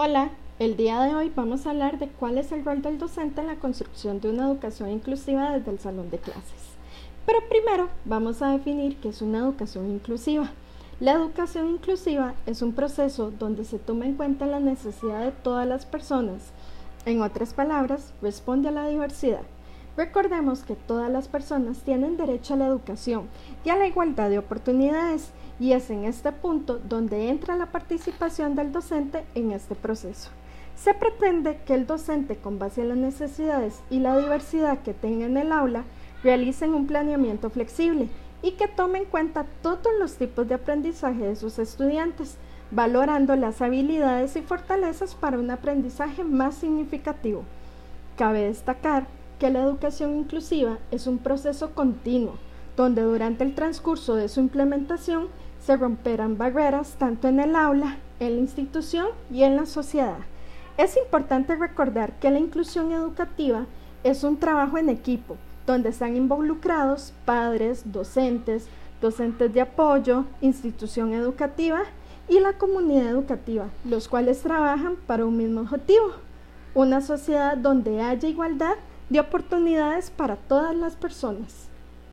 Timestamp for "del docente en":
2.82-3.48, 28.54-29.50